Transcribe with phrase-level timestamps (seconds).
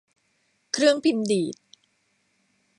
[0.73, 1.55] เครื่องพิมพ์ดีด